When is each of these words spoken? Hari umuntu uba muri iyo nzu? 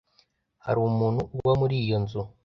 Hari 0.65 0.79
umuntu 0.89 1.21
uba 1.37 1.51
muri 1.59 1.75
iyo 1.83 1.97
nzu? 2.03 2.21